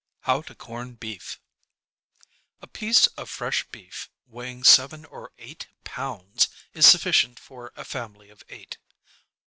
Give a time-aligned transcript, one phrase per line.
[0.21, 1.39] =How to Corn Beef=
[2.59, 8.31] A piece of fresh beef weighing seven or eight pounds is sufficient for a family
[8.31, 8.79] of eight.